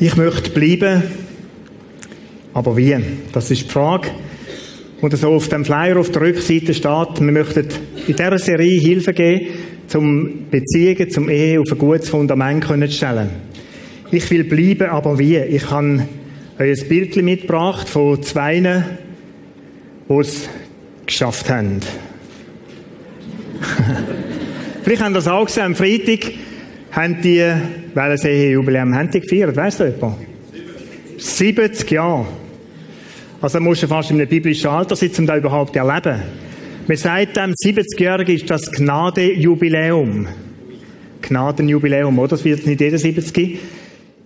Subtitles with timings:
[0.00, 1.02] Ich möchte bleiben,
[2.54, 2.96] aber wie?
[3.32, 4.10] Das ist die Frage.
[5.00, 7.66] Und so auf dem Flyer auf der Rückseite steht, wir möchten
[8.06, 9.48] in dieser Serie Hilfe geben,
[9.94, 13.30] um Beziehungen, zum Ehe auf ein gutes Fundament zu stellen.
[14.12, 15.36] Ich will bleiben, aber wie?
[15.36, 16.06] Ich habe
[16.60, 18.60] euch ein Bild mitgebracht von zwei,
[20.08, 20.48] die es
[21.06, 21.80] geschafft haben.
[24.84, 26.30] Vielleicht haben das auch gesehen, am Freitag
[26.92, 27.44] haben die,
[27.94, 30.16] welches Ehejubiläum haben die gefeiert, weißt du jemand?
[31.18, 32.26] 70 Jahre.
[33.40, 36.22] Also musst du fast in einem biblischen Alter sitzen, um das überhaupt zu erleben.
[36.86, 40.26] Man sagt dem 70-Jährigen ist das Gnadejubiläum.
[41.22, 42.28] Gnadenjubiläum, oder?
[42.28, 43.58] Das wird nicht jeder 70.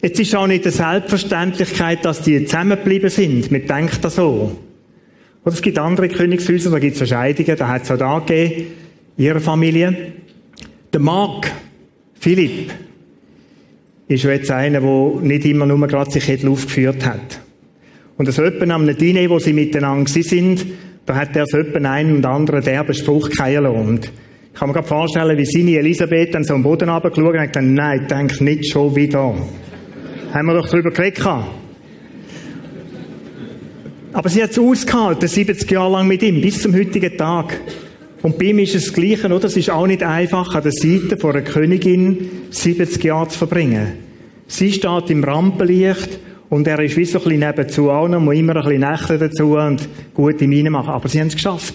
[0.00, 3.50] Jetzt ist auch nicht eine Selbstverständlichkeit, dass die zusammengeblieben sind.
[3.50, 4.56] Man denkt das so.
[5.44, 8.66] Oder es gibt andere Königshäuser, da gibt es Scheidungen, da hat es auch da gegeben,
[9.16, 10.12] ihre Familie.
[10.92, 11.50] Der Mark,
[12.22, 12.70] Philipp,
[14.06, 17.40] ist jetzt einer, der nicht immer nur gerade sich aufgeführt hat.
[18.16, 20.64] Und das etwa am Diner, wo sie miteinander sind,
[21.04, 24.86] da hat er so etwa einen und anderen derben Spruch Und ich kann mir gerade
[24.86, 28.94] vorstellen, wie seine Elisabeth dann so am Boden runtergeschaut und gesagt, nein, denk nicht schon
[28.94, 29.34] wieder.
[30.32, 31.26] Haben wir doch darüber geredet.
[34.12, 37.58] Aber sie hat es ausgehalten, 70 Jahre lang mit ihm, bis zum heutigen Tag.
[38.22, 39.46] Und bei ihm ist es das Gleiche, oder?
[39.46, 43.94] Es ist auch nicht einfach, an der Seite von einer Königin 70 Jahre zu verbringen.
[44.46, 48.36] Sie steht im Rampenlicht und er ist wie so ein bisschen nebenzu auch noch, muss
[48.36, 50.90] immer ein bisschen Nächte dazu und gute Miene machen.
[50.90, 51.74] Aber sie haben es geschafft.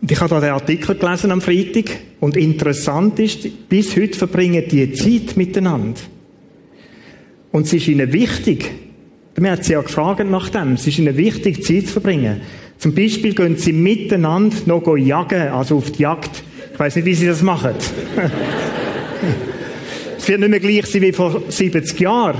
[0.00, 4.62] Und ich habe da den Artikel gelesen am Freitag und interessant ist, bis heute verbringen
[4.70, 6.00] die Zeit miteinander.
[7.50, 8.70] Und es ist ihnen wichtig,
[9.38, 12.42] mir hat sie ja gefragt nach dem, es ist ihnen wichtig, Zeit zu verbringen.
[12.78, 16.42] Zum Beispiel gehen sie miteinander noch jagen, also auf die Jagd.
[16.72, 17.72] Ich weiß nicht, wie sie das machen.
[20.18, 22.38] es wird nicht mehr gleich sein wie vor 70 Jahren.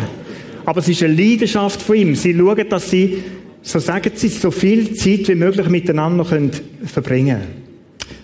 [0.64, 2.14] Aber es ist eine Leidenschaft von ihm.
[2.14, 3.23] Sie schauen, dass sie,
[3.63, 6.51] so sagen sie, so viel Zeit wie möglich miteinander können
[6.85, 7.41] verbringen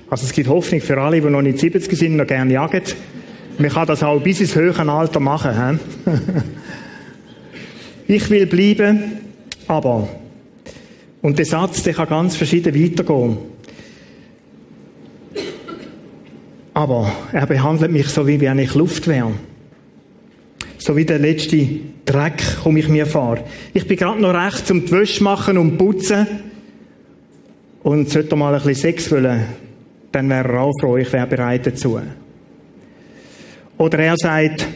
[0.09, 2.83] Also es gibt Hoffnung für alle, die noch nicht 70 sind, noch gerne jagen.
[3.59, 5.79] Man kann das auch bis ins höhere Alter machen.
[8.09, 9.19] ich will bleiben,
[9.69, 10.09] aber
[11.23, 13.39] und der Satz, der kann ganz verschieden weitergehen.
[16.73, 19.33] Aber er behandelt mich so, wie wenn ich Luft wäre.
[20.79, 21.67] So wie der letzte
[22.07, 23.39] Dreck komme ich mir vor.
[23.75, 26.27] Ich bin gerade noch rechts um die Wäsche machen und putzen.
[27.83, 29.45] Und sollte mal ein bisschen Sex wollen,
[30.13, 32.01] dann wäre er auch froh, ich wäre bereit dazu.
[33.79, 34.67] Oder er sagt,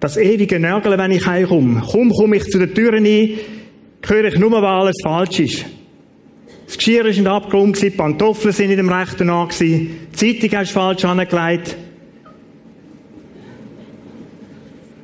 [0.00, 1.82] das ewige Nörgeln, wenn ich heimkomme.
[1.90, 3.30] Komm, komm ich zu der Tür ein,
[4.06, 5.64] höre ich nur, weil alles falsch ist.
[6.66, 10.70] Das Geschirr ist nicht abgeräumt, die Pantoffeln sind nicht im rechten an, die Zeitung hast
[10.70, 11.76] du falsch angelegt.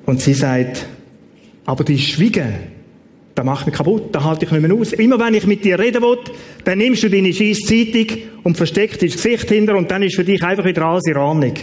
[0.05, 0.87] Und sie sagt,
[1.65, 2.53] aber die Schwiegen,
[3.35, 4.93] das macht mich kaputt, da halte ich nicht mehr aus.
[4.93, 6.19] Immer wenn ich mit dir reden will,
[6.65, 10.25] dann nimmst du deine scheiß Zeitung und versteckst dein Gesicht hinter und dann ist für
[10.25, 11.55] dich einfach wieder alles in Ordnung.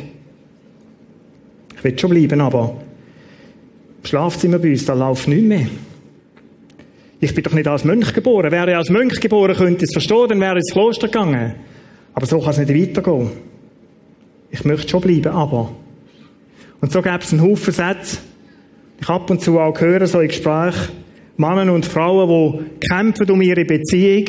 [1.78, 2.82] Ich will schon bleiben, aber
[4.02, 5.68] im Schlafzimmer bei uns, da läuft nichts mehr.
[7.24, 8.52] Ich bin doch nicht als Mönch geboren.
[8.52, 11.54] Wäre ich als Mönch geboren, könnte ich es verstehen, dann wäre ich ins Kloster gegangen.
[12.16, 13.30] Aber so kann es nicht weitergehen.
[14.50, 15.72] Ich möchte schon bleiben, aber.
[16.82, 18.18] Und so gäbe es einen Haufen Sätze.
[19.00, 20.94] Ich ab und zu auch höre, so in Gesprächen,
[21.38, 24.26] Männer und Frauen, die kämpfen um ihre Beziehung,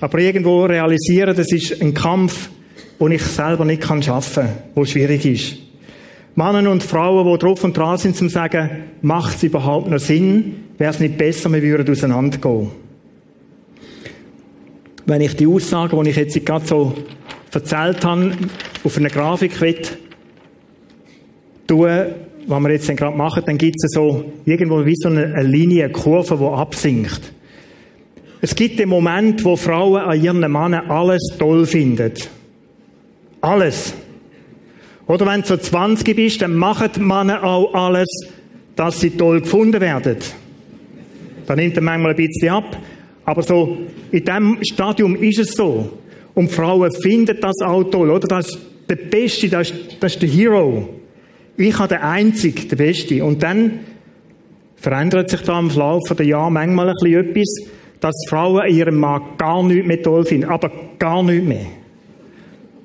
[0.00, 2.50] aber irgendwo realisieren, das ist ein Kampf,
[3.00, 5.56] den ich selber nicht schaffen kann, der schwierig ist.
[6.34, 10.67] Männer und Frauen, die drauf und dran sind, zum sagen, macht es überhaupt noch Sinn?
[10.78, 12.70] Wäre es nicht besser, wir würden auseinandergehen?
[15.06, 16.94] Wenn ich die Aussagen, die ich jetzt gerade so
[17.52, 18.32] erzählt habe,
[18.84, 19.52] auf einer Grafik
[21.66, 22.14] tue,
[22.46, 25.92] was wir jetzt gerade machen, dann gibt es so irgendwo wie so eine, Linie, eine
[25.92, 27.32] Kurve, die absinkt.
[28.40, 32.12] Es gibt den Moment, wo Frauen an ihren Männern alles toll finden.
[33.40, 33.94] Alles.
[35.08, 38.08] Oder wenn du so 20 bist, dann machen die Männer auch alles,
[38.76, 40.18] dass sie toll gefunden werden.
[41.48, 42.76] Da nimmt er manchmal ein bisschen ab.
[43.24, 43.78] Aber so,
[44.12, 45.90] in diesem Stadium ist es so.
[46.34, 48.28] Und Frauen finden das auch toll, oder?
[48.28, 50.90] Das ist der Beste, das ist, das ist der Hero.
[51.56, 53.24] Ich habe den Einzigen, der Beste.
[53.24, 53.80] Und dann
[54.76, 57.70] verändert sich da im Laufe der Jahre manchmal ein bisschen etwas,
[58.00, 60.50] dass Frauen ihren Mann gar nicht mehr toll finden.
[60.50, 61.66] Aber gar nicht mehr.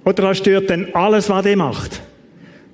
[0.05, 2.01] Oder das stört dann alles, was er macht.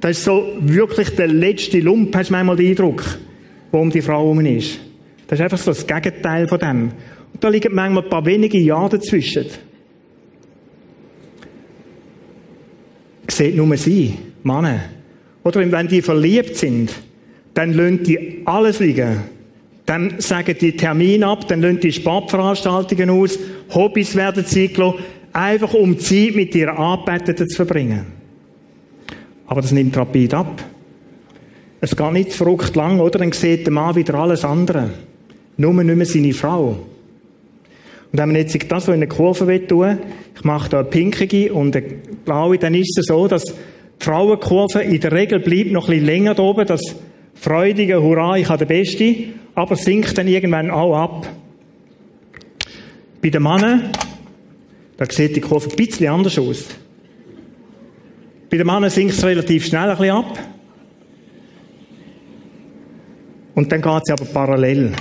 [0.02, 3.04] Das ist so wirklich der letzte Lump, hast du manchmal den Eindruck,
[3.72, 4.80] wo um die Frau herum ist.
[5.30, 6.92] Das ist einfach so das Gegenteil von dem.
[7.34, 9.46] Und da liegen manchmal ein paar wenige Jahre dazwischen.
[13.28, 14.80] Seht nur sie, Männer.
[15.44, 16.92] Oder wenn die verliebt sind,
[17.54, 19.20] dann lönt die alles liegen.
[19.86, 23.38] Dann sagen die Termine ab, dann lönt die Sportveranstaltungen aus,
[23.74, 25.00] Hobbys werden eingelassen,
[25.32, 28.08] einfach um Zeit mit ihrer Anbeteten zu verbringen.
[29.46, 30.64] Aber das nimmt rapid ab.
[31.82, 33.20] Es geht nicht verrückt lang, oder?
[33.20, 34.90] Dann sieht der Mann wieder alles andere.
[35.60, 36.68] Nur nicht mehr seine Frau.
[38.12, 40.00] Und wenn man jetzt das so in eine Kurve tun
[40.34, 41.86] ich mache da eine pinkige und eine
[42.24, 43.54] blaue, dann ist es so, dass die
[44.00, 46.80] Frauenkurve in der Regel bleibt noch ein bisschen länger da oben, das
[47.34, 49.16] freudige Hurra, ich habe den Beste,
[49.54, 51.28] aber sinkt dann irgendwann auch ab.
[53.22, 53.92] Bei den Männern,
[54.96, 56.68] da sieht die Kurve ein bisschen anders aus.
[58.50, 60.40] Bei den Männern sinkt es relativ schnell ein bisschen ab.
[63.56, 64.94] Und dann geht sie aber parallel.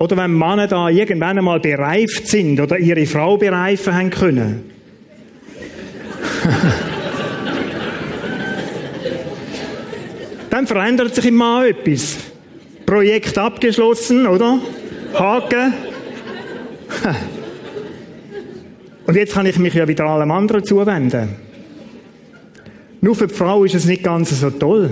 [0.00, 4.64] Oder wenn Männer da irgendwann einmal bereift sind oder ihre Frau bereifen haben können.
[10.48, 12.16] dann verändert sich im Mann etwas.
[12.86, 14.58] Projekt abgeschlossen, oder?
[15.12, 15.74] Haken.
[19.06, 21.36] Und jetzt kann ich mich ja wieder allem anderen zuwenden.
[23.02, 24.88] Nur für die Frau ist es nicht ganz so toll.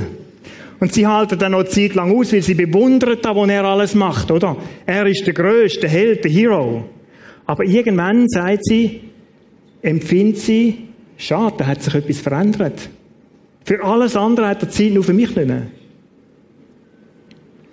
[0.80, 3.94] Und sie halten dann noch Zeit lang aus, weil sie bewundert da, was er alles
[3.94, 4.56] macht, oder?
[4.86, 6.84] Er ist der größte Held, der Hero.
[7.46, 9.00] Aber irgendwann sagt sie,
[9.82, 12.88] empfindet sie, schade, da hat sich etwas verändert.
[13.64, 15.66] Für alles andere hat er Zeit, nur für mich nicht mehr.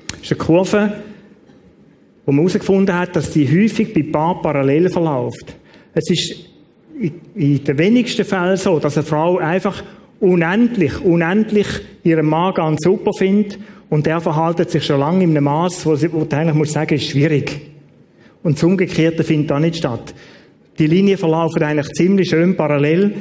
[0.09, 0.93] Das ist eine Kurve,
[2.25, 5.55] wo man herausgefunden hat, dass die häufig bei Paar parallel verläuft.
[5.93, 6.49] Es ist
[7.35, 9.83] in den wenigsten Fällen so, dass eine Frau einfach
[10.19, 11.67] unendlich, unendlich
[12.03, 13.59] ihren Mann ganz super findet
[13.89, 16.73] und der verhaltet sich schon lange in einem Maß, wo, sie, wo du eigentlich muss
[16.73, 17.61] sagen, ist schwierig.
[18.43, 20.13] Und das Umgekehrte findet da nicht statt.
[20.77, 23.13] Die Linien verlaufen eigentlich ziemlich schön parallel.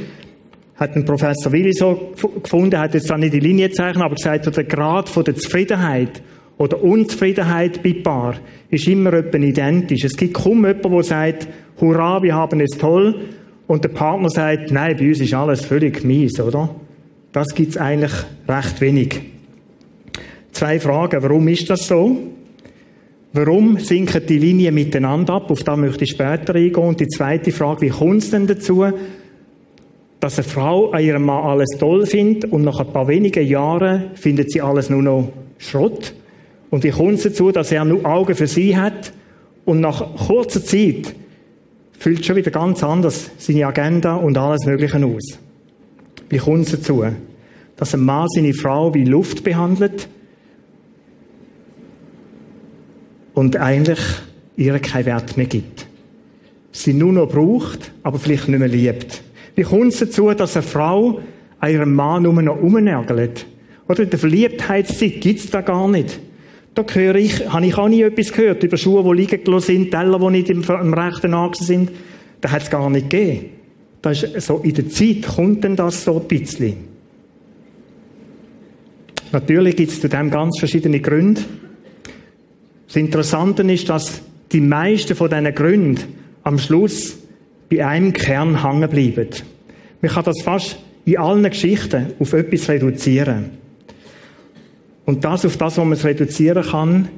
[0.76, 2.12] Hat ein Professor Willi so
[2.42, 6.22] gefunden, hat jetzt da nicht die Linie gezeichnet, aber gesagt, der Grad von der Zufriedenheit
[6.58, 8.36] oder Unzufriedenheit bei Paar
[8.70, 10.04] ist immer identisch.
[10.04, 11.48] Es gibt kaum jemanden, der sagt,
[11.80, 13.20] hurra, wir haben es toll,
[13.66, 16.74] und der Partner sagt, nein, bei uns ist alles völlig mies, oder?
[17.34, 18.12] Das gibt's eigentlich
[18.48, 19.20] recht wenig.
[20.52, 21.20] Zwei Fragen.
[21.20, 22.16] Warum ist das so?
[23.32, 25.50] Warum sinken die Linien miteinander ab?
[25.50, 26.76] Auf das möchte ich später eingehen.
[26.76, 28.84] Und die zweite Frage, wie kommt es denn dazu,
[30.20, 34.12] dass eine Frau an ihrem Mann alles toll findet und nach ein paar wenigen Jahren
[34.14, 36.14] findet sie alles nur noch Schrott?
[36.70, 39.12] Und wie kommt es dazu, dass er nur Augen für sie hat
[39.64, 41.16] und nach kurzer Zeit
[41.98, 45.40] füllt schon wieder ganz anders seine Agenda und alles Mögliche aus?
[46.28, 47.04] Wie kommt es dazu?
[47.76, 50.08] Dass ein Mann seine Frau wie Luft behandelt
[53.34, 54.00] und eigentlich
[54.56, 55.86] ihr keinen Wert mehr gibt.
[56.72, 59.22] Sie nur noch braucht, aber vielleicht nicht mehr liebt.
[59.54, 61.20] Wie kommt es dazu, dass eine Frau
[61.60, 63.46] an ihrem Mann nur noch umnärgelt?
[63.88, 66.18] Oder in der Verliebtheitszeit gibt's da gar nicht.
[66.74, 69.90] Da höre ich, habe ich auch nie etwas gehört über Schuhe, die liegen gelassen sind,
[69.92, 71.90] Teller, die nicht im, im rechten Achsen sind.
[72.40, 73.50] Da es gar nicht gegeben.
[74.04, 76.74] Das ist so, in der Zeit kommt denn das so ein bisschen.
[79.32, 81.40] Natürlich gibt es zu dem ganz verschiedene Gründe.
[82.86, 84.20] Das Interessante ist, dass
[84.52, 86.04] die meisten von diesen Gründen
[86.42, 87.16] am Schluss
[87.70, 89.30] bei einem Kern hängen bleiben.
[90.02, 93.52] Man kann das fast in allen Geschichten auf etwas reduzieren.
[95.06, 97.08] Und das, auf das, was man es reduzieren kann,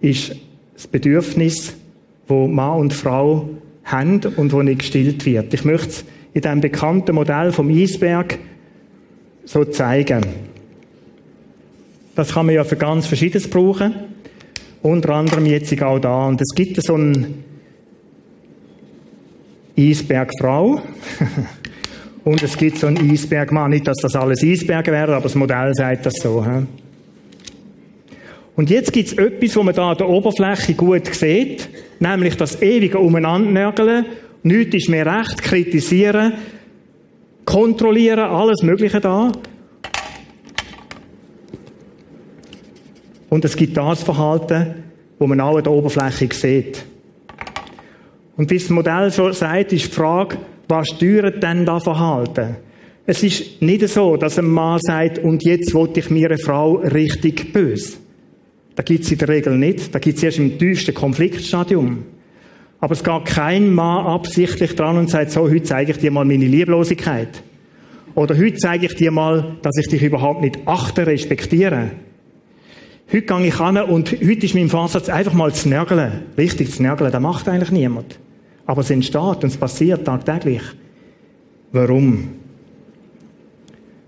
[0.00, 0.36] ist
[0.74, 1.74] das Bedürfnis,
[2.28, 3.50] wo Mann und Frau
[3.82, 5.52] haben und wo nicht gestillt wird.
[5.52, 6.04] Ich möchte
[6.36, 8.38] in dem bekannten Modell vom Eisberg
[9.46, 10.20] so zeigen.
[12.14, 13.94] Das kann man ja für ganz Verschiedenes brauchen.
[14.82, 16.26] Unter anderem jetzt auch da.
[16.26, 17.42] Und es gibt so einen
[19.78, 20.82] Eisbergfrau.
[22.24, 23.70] Und es gibt so einen Eisbergmann.
[23.70, 26.44] Nicht, dass das alles Eisberge wären, aber das Modell sagt das so.
[28.56, 32.60] Und jetzt gibt es etwas, was man da an der Oberfläche gut sieht, nämlich das
[32.60, 34.04] ewige Umeinandernörgeln
[34.46, 36.34] Nichts ist mehr recht, kritisieren,
[37.44, 39.32] kontrollieren, alles Mögliche da.
[43.28, 44.84] Und es gibt das Verhalten,
[45.18, 46.84] wo man auch an der Oberfläche sieht.
[48.36, 50.36] Und wie das Modell schon sagt, ist die Frage,
[50.68, 52.58] was steuert denn das Verhalten?
[53.04, 56.76] Es ist nicht so, dass ein Mann sagt, und jetzt wollte ich mir eine Frau
[56.76, 57.96] richtig böse.
[58.76, 59.92] Da gibt es in der Regel nicht.
[59.92, 62.04] Da gibt es erst im tiefsten Konfliktstadium.
[62.80, 66.24] Aber es geht kein Mann absichtlich dran und sagt, so, heute zeige ich dir mal
[66.24, 67.42] meine Lieblosigkeit.
[68.14, 71.90] Oder heute zeige ich dir mal, dass ich dich überhaupt nicht achte, respektiere.
[73.12, 76.24] Heute gehe ich an und heute ist mein Vorsatz einfach mal zu nörgeln.
[76.36, 78.18] Richtig zu nörgeln, das macht eigentlich niemand.
[78.66, 80.62] Aber es entsteht und es passiert tagtäglich.
[81.72, 82.28] Warum?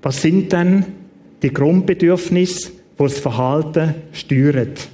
[0.03, 0.85] Was sind denn
[1.43, 4.89] die Grundbedürfnisse wo das Verhalten steuert.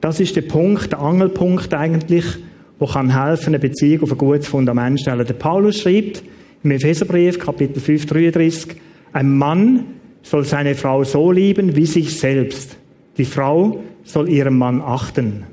[0.00, 2.24] Das ist der Punkt, der Angelpunkt eigentlich,
[2.78, 5.26] wo kann helfen, eine Beziehung auf ein gutes Fundament stellen.
[5.26, 6.22] Der Paulus schreibt
[6.62, 8.76] im Epheserbrief, Kapitel 5, 33,
[9.12, 9.86] ein Mann
[10.22, 12.76] soll seine Frau so lieben wie sich selbst.
[13.16, 15.44] Die Frau soll ihren Mann achten.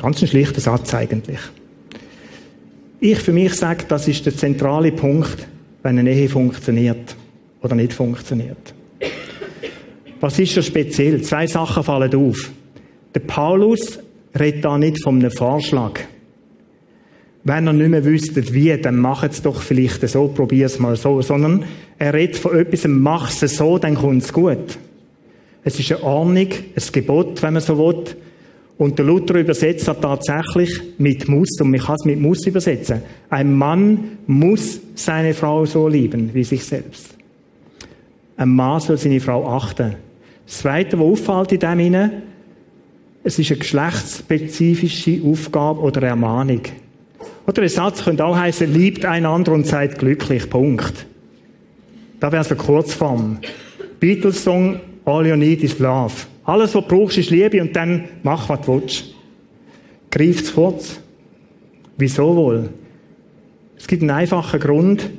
[0.00, 1.38] Ganz ein schlichter Satz eigentlich.
[3.00, 5.48] Ich für mich sage, das ist der zentrale Punkt,
[5.82, 7.16] wenn eine Ehe funktioniert
[7.60, 8.74] oder nicht funktioniert.
[10.20, 11.20] Was ist so speziell?
[11.22, 12.50] Zwei Sachen fallen auf.
[13.14, 13.98] Der Paulus
[14.38, 16.00] redet da nicht von einem Vorschlag.
[17.44, 20.96] Wenn er nicht mehr wüsstet, wie, dann macht es doch vielleicht so, probier es mal
[20.96, 21.64] so, sondern
[21.98, 24.78] er redet von etwas, mach es so, dann kommt es gut.
[25.64, 28.04] Es ist eine Ordnung, ein Gebot, wenn man so will.
[28.78, 33.02] Und der Luther übersetzt das tatsächlich mit muss, und man kann es mit muss übersetzen.
[33.30, 37.16] Ein Mann muss seine Frau so lieben, wie sich selbst.
[38.36, 39.94] Ein Mann soll seine Frau achten.
[40.46, 42.22] Das Zweite, was auffällt in dem hinein,
[43.24, 46.62] es ist eine geschlechtsspezifische Aufgabe oder Ermahnung.
[47.46, 50.48] Oder ein Satz könnte auch heißen, liebt einander und seid glücklich.
[50.48, 51.06] Punkt.
[52.20, 53.38] Da wäre so eine Kurzform.
[54.00, 56.12] Beatles Song, All you need is love.
[56.44, 59.04] Alles, was du brauchst, ist Liebe und dann mach, was du willst.
[60.10, 61.00] Greif zu kurz.
[61.96, 62.70] Wieso wohl?
[63.76, 65.10] Es gibt einen einfachen Grund,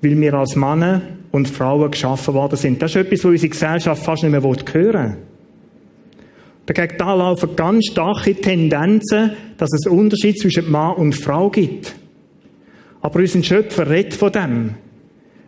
[0.00, 2.80] weil wir als Männer und Frauen geschaffen worden sind.
[2.80, 5.16] Das ist etwas, was unsere Gesellschaft fast nicht mehr hören will.
[6.66, 11.94] Dagegen da laufen ganz starke Tendenzen, dass es Unterschied zwischen Mann und Frau gibt.
[13.00, 14.74] Aber unser Schöpfer redet von dem.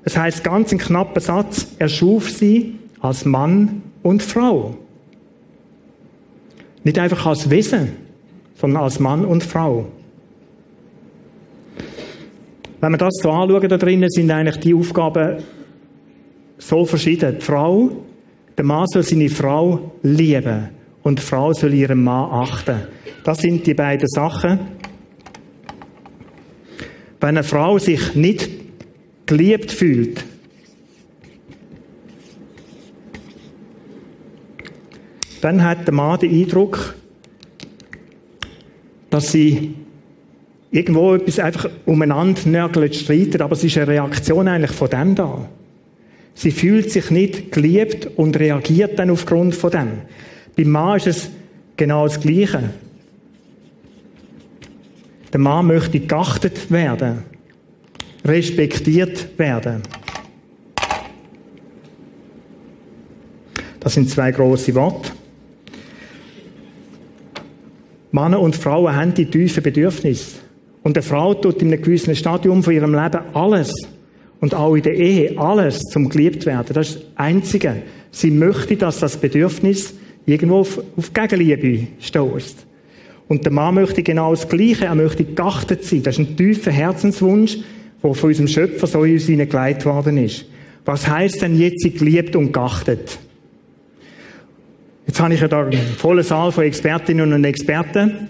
[0.05, 4.77] Es heißt ganz ein knapper Satz, er schuf sie als Mann und Frau.
[6.85, 7.97] Nicht einfach als Wesen,
[8.55, 9.89] sondern als Mann und Frau.
[12.81, 15.43] Wenn wir das so anschauen, da drinnen sind eigentlich die Aufgaben
[16.59, 17.39] so verschieden.
[17.41, 17.91] Die Frau,
[18.57, 20.78] der Mann soll seine Frau lieben
[21.09, 22.83] und die Frau soll ihren Mann achten.
[23.25, 24.59] Das sind die beiden Sachen.
[27.19, 28.51] Wenn eine Frau sich nicht
[29.25, 30.23] geliebt fühlt,
[35.41, 36.95] dann hat der Mann den Eindruck,
[39.09, 39.75] dass sie
[40.71, 45.49] irgendwo etwas einfach umeinander nörgelt, streitet, aber es ist eine Reaktion eigentlich von dem da.
[46.35, 49.89] Sie fühlt sich nicht geliebt und reagiert dann aufgrund von dem.
[50.59, 51.31] Beim Mann ist es
[51.77, 52.71] genau das Gleiche.
[55.33, 57.23] Der Mann möchte geachtet werden,
[58.25, 59.83] respektiert werden.
[63.79, 65.13] Das sind zwei große Worte.
[68.11, 70.39] Männer und Frauen haben die tiefen Bedürfnisse.
[70.83, 73.73] Und eine Frau tut in einem gewissen Stadium von ihrem Leben alles.
[74.41, 76.75] Und auch in der Ehe alles zum geliebt werden.
[76.75, 77.83] Das ist das Einzige.
[78.11, 79.95] Sie möchte, dass das Bedürfnis
[80.29, 82.67] irgendwo auf, auf Gegenliebe stößt.
[83.29, 84.87] Und der Mann möchte genau das Gleiche.
[84.87, 86.03] Er möchte geachtet sein.
[86.03, 87.59] Das ist ein tiefer Herzenswunsch,
[88.03, 90.47] der von unserem Schöpfer so in uns hineingelegt worden ist.
[90.85, 93.19] Was heißt denn jetzt geliebt und geachtet?
[95.07, 98.29] Jetzt habe ich ja da einen vollen Saal von Expertinnen und Experten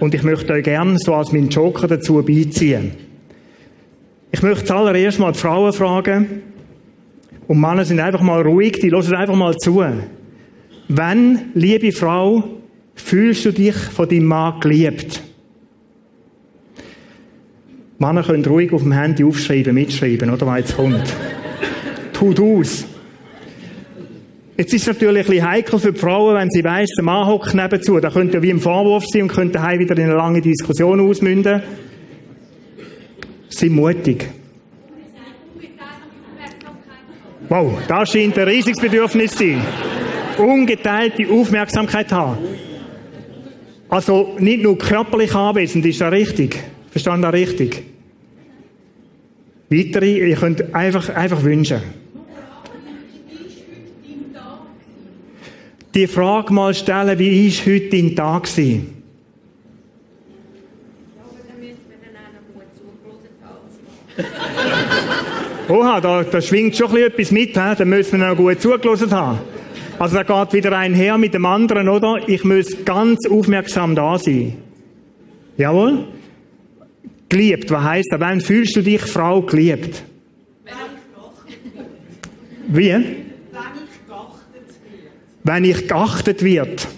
[0.00, 2.92] und ich möchte euch gerne so als meinen Joker dazu beiziehen.
[4.30, 6.42] Ich möchte zuallererst mal die Frauen fragen
[7.46, 9.82] und Männer sind einfach mal ruhig, die hören einfach mal zu.
[10.88, 12.44] Wenn, liebe Frau,
[12.94, 15.22] fühlst du dich von deinem Mann geliebt?
[17.98, 21.02] Männer können ruhig auf dem Handy aufschreiben, mitschreiben, oder, was jetzt kommt.
[22.12, 22.86] Tut aus.
[24.56, 27.26] Jetzt ist es natürlich ein bisschen heikel für die Frauen, wenn sie weiss, der Mann
[27.26, 27.98] hockt nebenzu.
[28.00, 31.00] Da könnte ja wie ein Vorwurf sein und könnte daheim wieder in eine lange Diskussion
[31.00, 31.62] ausmünden.
[33.48, 34.28] Sind mutig.
[37.48, 39.62] Wow, da scheint ein riesiges Bedürfnis zu sein.
[40.38, 42.38] Ungeteilte Aufmerksamkeit haben.
[43.88, 46.56] Also nicht nur körperlich anwesend, ist das richtig?
[46.90, 47.82] Verstanden das richtig?
[49.68, 51.80] Weitere, ihr könnt einfach, einfach wünschen.
[55.96, 59.02] die Frage mal stellen, wie ist heute dein Tag gewesen?
[65.68, 67.74] Oha, da, da schwingt schon etwas mit, he?
[67.78, 69.38] da müssen wir noch gut zugelassen haben.
[69.98, 72.28] Also da geht wieder ein her mit dem anderen, oder?
[72.28, 74.58] Ich muss ganz aufmerksam da sein.
[75.56, 76.08] Jawohl?
[77.28, 78.20] Geliebt, was heisst das?
[78.20, 80.02] Wann fühlst du dich, Frau, geliebt?
[82.68, 83.26] Wie?
[85.46, 86.88] wenn ich geachtet wird.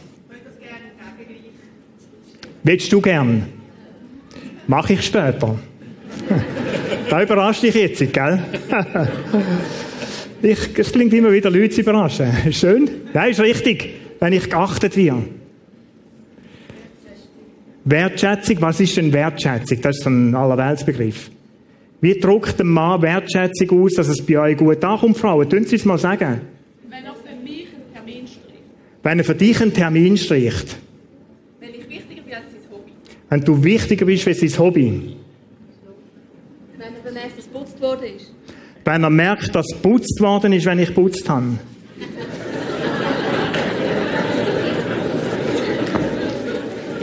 [2.62, 3.46] Willst du gern?
[4.66, 5.58] Mach ich später.
[7.10, 8.42] da überrascht dich jetzt, gell?
[10.40, 12.30] Ich, es klingt immer wieder, Leute zu überraschen.
[12.52, 12.88] Schön.
[13.12, 13.94] Ja, ist richtig.
[14.20, 15.24] Wenn ich geachtet werde.
[17.84, 19.80] Wertschätzung, was ist denn Wertschätzung?
[19.80, 21.30] Das ist so ein Allerweltsbegriff.
[22.00, 25.48] Wie drückt ein Mann Wertschätzung aus, dass es bei euch gut ankommt, Frauen?
[25.48, 26.42] Tun Sie es mal sagen.
[26.88, 28.62] Wenn er für mich einen Termin stricht.
[29.02, 30.76] Wenn er für dich einen Termin stricht.
[31.58, 32.92] Wenn ich wichtiger bin als sein Hobby.
[33.30, 35.16] Wenn du wichtiger bist als sein Hobby.
[36.76, 38.17] Wenn er bemerkt, dass geputzt worden ist.
[38.88, 41.58] Wenn er merkt, dass geputzt worden ist, wenn ich geputzt habe.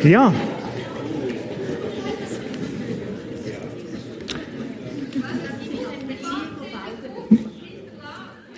[0.04, 0.34] Ja.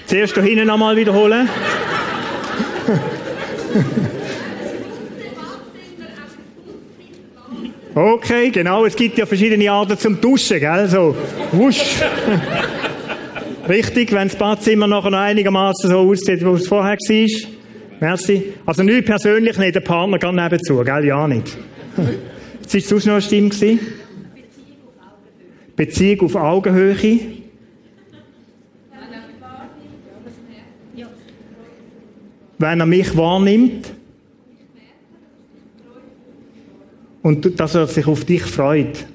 [0.06, 1.50] Zuerst hier hinten nochmal wiederholen.
[7.94, 8.86] Okay, genau.
[8.86, 10.88] Es gibt ja verschiedene Arten zum Duschen, gell?
[10.88, 11.14] So,
[11.52, 11.84] wusch.
[13.70, 17.50] Richtig, wenn das Badzimmer noch einigermaßen so aussieht, wie es vorher war.
[18.00, 18.54] Merci.
[18.66, 21.06] Also nicht persönlich, nicht der Partner geht nebenzu, gell?
[21.06, 21.58] Ja, nicht.
[22.64, 23.50] Was war sonst noch eine Stimme?
[23.50, 23.80] Gewesen?
[25.76, 27.20] Beziehung auf Augenhöhe.
[32.60, 33.94] Wenn er mich wahrnimmt.
[37.22, 39.06] Und dass er sich auf dich freut.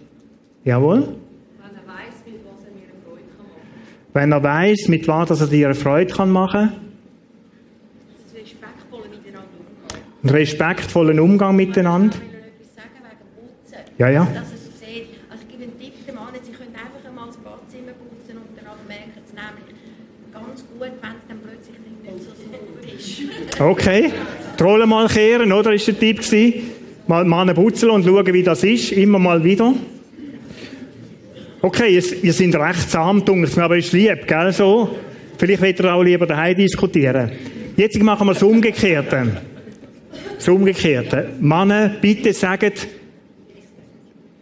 [0.64, 1.00] Jawohl.
[1.00, 3.62] Wenn er weiss, mit was er mir eine Freude kann machen
[4.12, 6.80] Wenn er weiß, mit was dass er dir eine Freude kann machen kann.
[8.24, 10.02] Das respektvoll miteinander umgehen.
[10.22, 12.16] Einen respektvollen Umgang miteinander.
[12.18, 13.78] Wenn er etwas sagen wegen Putzen.
[13.98, 14.28] Ja, ja.
[14.34, 15.06] Dass so sieht.
[15.08, 18.86] Ich gebe einen Tipp dem Mann, sie können einfach einmal das Badzimmer putzen und dann
[18.86, 19.74] merken sie nämlich
[20.32, 23.60] ganz gut, wenn es dann plötzlich nicht so sauber ist.
[23.60, 24.12] Okay.
[24.58, 25.72] Die Rolle mal kehren, oder?
[25.72, 26.70] Ist der Tipp gewesen.
[27.06, 28.92] Mal Mannen putzen und schauen, wie das ist.
[28.92, 29.72] Immer mal wieder.
[31.64, 34.96] Okay, ihr, ihr seid recht dunkel, aber ist lieb, gell, so?
[35.38, 37.30] Vielleicht wollt ihr auch lieber daheim diskutieren.
[37.76, 39.40] Jetzt machen wir das Umgekehrte.
[40.36, 41.28] Das Umgekehrte.
[41.40, 42.88] Männer, bitte sagt,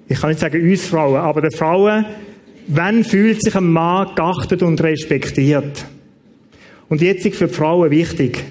[0.09, 2.07] ich kann nicht sagen uns Frauen, aber den Frauen,
[2.69, 5.85] wann fühlt sich ein Mann geachtet und respektiert?
[6.89, 8.43] Und jetzt ist für die Frauen wichtig,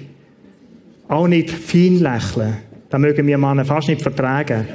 [1.08, 2.58] auch nicht fein lächeln.
[2.88, 4.68] Das mögen wir Männer fast nicht vertragen.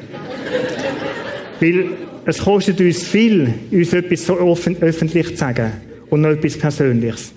[1.61, 5.71] Weil es kostet uns viel, uns etwas so offen, öffentlich zu sagen.
[6.09, 7.33] Und noch etwas Persönliches.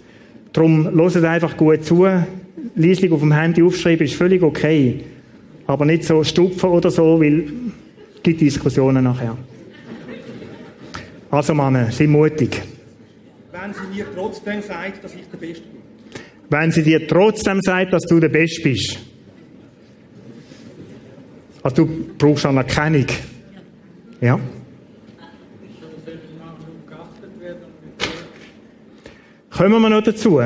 [0.53, 2.07] Darum hört einfach gut zu.
[2.75, 5.01] Leislich auf dem Handy aufschreiben ist völlig okay.
[5.67, 7.45] Aber nicht so stupfen oder so, weil
[8.17, 9.37] es gibt Diskussionen nachher.
[11.31, 12.63] Also Männer, sei mutig.
[13.53, 16.23] Wenn sie mir trotzdem sagt, dass ich der Beste bin.
[16.49, 18.99] Wenn sie dir trotzdem sagt, dass du der Beste bist.
[21.63, 23.07] Also du brauchst Anerkennung.
[24.23, 24.41] Ja.
[29.59, 30.41] Kommen wir noch dazu.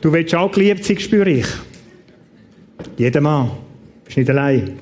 [0.00, 1.46] Du willst auch geliebt sein, spüre ich.
[2.96, 3.52] Jeder Mann.
[4.04, 4.80] Bist nicht allein.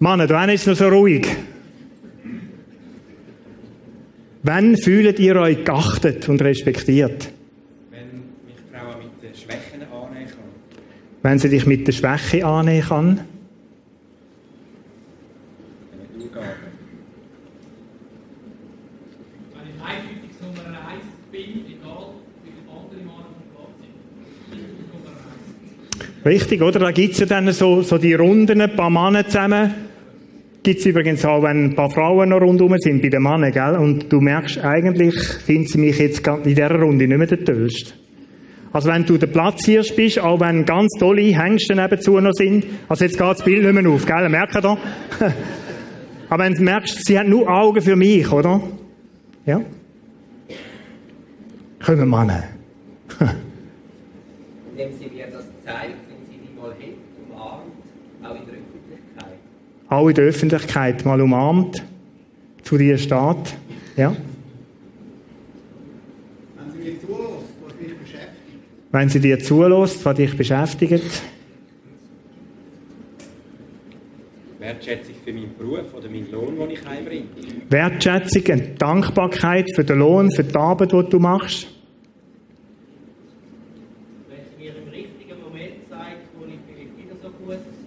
[0.00, 1.28] Mann, du ist noch so ruhig.
[4.42, 7.30] Wann fühlt ihr euch geachtet und respektiert?
[7.92, 8.08] Wenn
[8.46, 10.38] mich Frau mit den Schwächen annehmen kann.
[11.22, 13.20] Wenn sie dich mit der Schwäche annehmen kann?
[15.92, 16.54] Wenn ich durchgehe.
[19.54, 22.08] Wenn ich eindeutig Nummer 1 bin, egal
[22.44, 23.94] wie viele andere Männer auf dem Platz sind.
[24.40, 26.17] Ich bin Nummer 1.
[26.28, 26.78] Richtig, oder?
[26.78, 29.74] Da gibt's ja dann so, so die Runden, ein paar Männer zusammen.
[30.62, 33.76] Gibt's übrigens auch, wenn ein paar Frauen noch rundherum sind, bei den Männern, gell?
[33.76, 37.94] Und du merkst, eigentlich finden sie mich jetzt in dieser Runde nicht mehr der Tollste.
[38.74, 43.06] Also wenn du der Platzhirsch bist, auch wenn ganz tolle Hengste nebenzu noch sind, also
[43.06, 44.28] jetzt geht das Bild nicht mehr auf, gell?
[44.28, 44.62] Merkt ihr?
[46.28, 48.60] Aber wenn du merkst, sie haben nur Augen für mich, oder?
[49.46, 49.62] Ja?
[51.82, 52.44] Kommen Männer.
[54.78, 56.94] indem sie mir das zeigt, wenn sie die mal hält,
[57.28, 57.72] umarmt,
[58.22, 59.38] auch in der Öffentlichkeit.
[59.88, 61.82] Auch in der Öffentlichkeit mal umarmt,
[62.62, 63.56] zu dir steht.
[63.96, 64.14] Ja?
[66.56, 68.58] Wenn sie mir zulässt, was mich beschäftigt,
[68.92, 71.22] Wenn sie dir zulässt, was dich beschäftigt.
[74.58, 77.24] Wertschätzung für meinen Beruf oder meinen Lohn, den ich heimbringe.
[77.70, 81.66] Wertschätzung und Dankbarkeit für den Lohn, für die Arbeit, die du machst.
[84.28, 87.78] Wenn sie mir im richtigen Moment zeigt, wo ich vielleicht wieder so gut bin.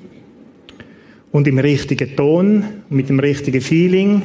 [1.32, 4.22] Und im richtigen Ton, mit dem richtigen Feeling,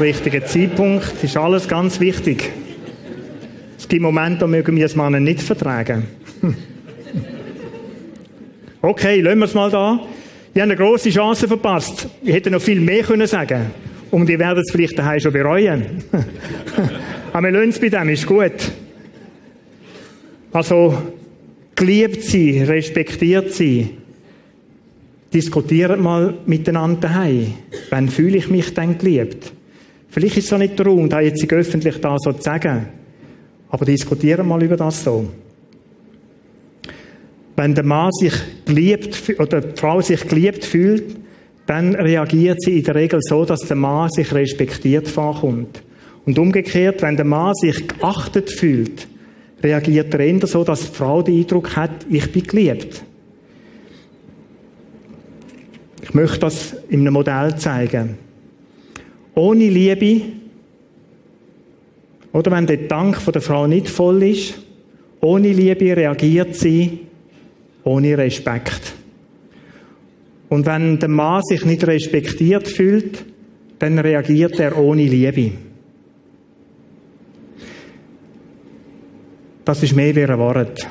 [0.00, 2.50] richtigen Zeitpunkt, ist alles ganz wichtig.
[3.78, 6.04] Es gibt Momente, da mögen wir es Männer nicht vertragen.
[8.80, 9.98] Okay, lassen wir es mal da.
[10.54, 12.08] Ich habe eine grosse Chance verpasst.
[12.22, 13.72] Ich hätte noch viel mehr können sagen
[14.12, 16.04] Und ihr werdet es vielleicht daheim schon bereuen.
[17.32, 18.72] Aber wir lassen es bei dem, ist gut.
[20.52, 20.96] Also,
[21.74, 23.90] geliebt sein, respektiert sein.
[25.32, 27.54] Diskutiert mal miteinander daheim.
[27.90, 29.52] Wann fühle ich mich denn geliebt?
[30.08, 32.86] Vielleicht ist es so nicht der Raum, da jetzt öffentlich da so zu sagen.
[33.68, 35.28] Aber diskutieren mal über das so.
[37.56, 38.32] Wenn der Mann sich
[38.64, 41.16] geliebt, oder die Frau sich geliebt fühlt,
[41.66, 45.82] dann reagiert sie in der Regel so, dass der Mann sich respektiert vorkommt.
[46.24, 49.06] Und umgekehrt, wenn der Mann sich geachtet fühlt,
[49.62, 53.02] reagiert er eher so, dass die Frau den Eindruck hat, ich bin geliebt.
[56.08, 58.16] Ich möchte das in einem Modell zeigen.
[59.34, 60.22] Ohne Liebe,
[62.32, 64.58] oder wenn der Dank der Frau nicht voll ist,
[65.20, 67.00] ohne Liebe reagiert sie
[67.84, 68.94] ohne Respekt.
[70.48, 73.24] Und wenn der Mann sich nicht respektiert fühlt,
[73.78, 75.52] dann reagiert er ohne Liebe.
[79.64, 80.86] Das ist mehr wie ein Wort.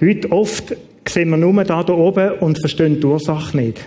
[0.00, 0.76] Heute oft
[1.08, 3.80] sehen wir nur da, oben und verstehen die Ursache nicht.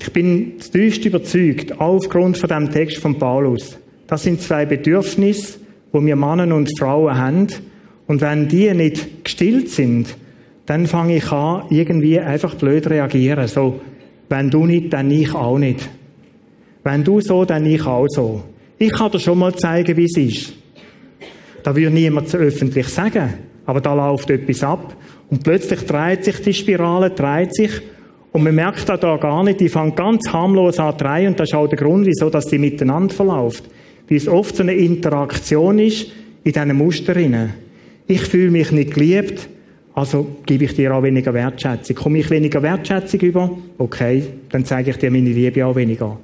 [0.00, 3.78] Ich bin tiefst überzeugt, aufgrund von dem Text von Paulus.
[4.06, 5.58] Das sind zwei Bedürfnisse,
[5.92, 7.48] wo wir Männer und Frauen haben.
[8.06, 10.16] Und wenn die nicht gestillt sind,
[10.66, 13.48] dann fange ich an, irgendwie einfach blöd reagieren.
[13.48, 13.80] So,
[14.28, 15.88] wenn du nicht, dann ich auch nicht.
[16.84, 18.44] Wenn du so, dann ich auch so.
[18.78, 20.52] Ich kann dir schon mal zeigen, wie es ist.
[21.62, 23.34] Da würde niemand öffentlich sagen.
[23.66, 24.96] Aber da läuft etwas ab.
[25.30, 27.70] Und plötzlich dreht sich die Spirale, dreht sich.
[28.32, 31.04] Und man merkt da, da gar nicht, die fängt ganz harmlos an zu.
[31.06, 33.64] Und das ist auch der Grund, wieso dass die miteinander verläuft.
[34.06, 36.08] Wie es oft so eine Interaktion ist
[36.44, 37.52] in diesen Mustern.
[38.06, 39.48] Ich fühle mich nicht geliebt,
[39.94, 41.96] also gebe ich dir auch weniger Wertschätzung.
[41.96, 43.50] Komme ich weniger Wertschätzung über?
[43.76, 46.18] Okay, dann zeige ich dir meine Liebe auch weniger.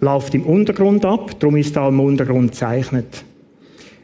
[0.00, 3.24] Läuft im Untergrund ab, darum ist da im Untergrund gezeichnet.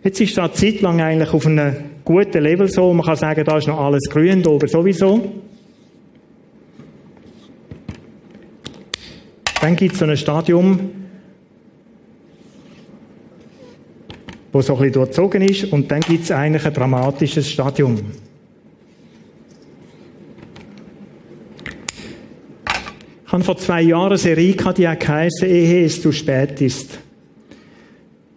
[0.04, 1.74] Jetzt ist da Zeit lang eigentlich auf einem
[2.04, 2.92] guten Level so.
[2.92, 5.32] Man kann sagen, da ist noch alles grün, oben sowieso.
[9.60, 10.90] Dann gibt es so ein Stadium,
[14.52, 17.98] wo so ein bisschen durchzogen ist, und dann gibt es eigentlich ein dramatisches Stadium.
[23.24, 26.98] Ich habe vor zwei Jahren eine Serie gehabt, die heisst, Ehe es zu spät ist.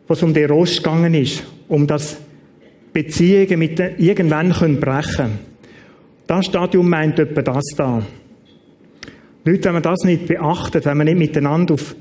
[0.08, 2.18] Wo es um den Rost gegangen ist um das
[2.96, 5.32] Beziehungen mit irgendwann können brechen
[6.28, 8.02] Das Stadium meint etwa das da.
[9.44, 11.94] Leute, wenn man das nicht beachtet, wenn man nicht miteinander auf,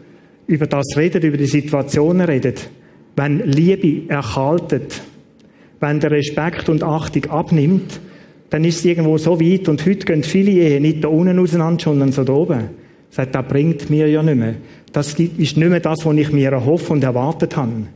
[0.46, 2.70] über das redet, über die Situationen redet,
[3.16, 5.02] wenn Liebe erkaltet,
[5.80, 7.98] wenn der Respekt und Achtung abnimmt,
[8.50, 11.83] dann ist es irgendwo so weit und heute gehen viele Ehen nicht da unten auseinander,
[11.83, 12.70] sondern so da oben.
[13.11, 14.54] Sagt, das bringt mir ja nicht mehr.
[14.92, 17.88] Das ist nicht mehr das, was ich mir erhoffe und erwartet habe.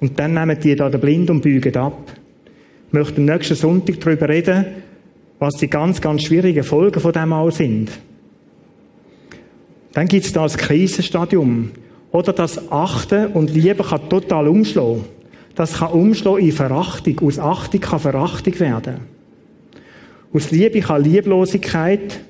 [0.00, 2.17] Und dann nehmen die da den Blind und bügen ab.
[2.88, 4.66] Ich möchte am nächsten Sonntag darüber reden,
[5.38, 7.90] was die ganz, ganz schwierigen Folgen von dem auch sind.
[9.92, 11.70] Dann gibt es da das Krisenstadium.
[12.10, 15.04] Oder das Achten und Liebe kann total umschlagen.
[15.54, 17.20] Das kann umschlagen in Verachtung.
[17.20, 18.96] Aus Achtung kann Verachtung werden.
[20.32, 22.20] Aus Liebe kann Lieblosigkeit